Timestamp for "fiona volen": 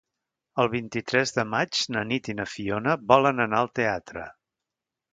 2.57-3.47